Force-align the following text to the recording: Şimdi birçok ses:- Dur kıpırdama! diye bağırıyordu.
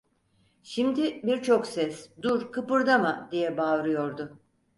Şimdi 0.63 1.01
birçok 1.23 1.67
ses:- 1.67 2.09
Dur 2.21 2.51
kıpırdama! 2.51 3.29
diye 3.31 3.57
bağırıyordu. 3.57 4.39